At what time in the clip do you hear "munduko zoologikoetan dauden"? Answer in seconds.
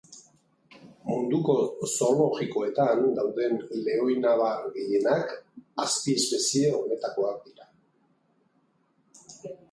1.09-3.53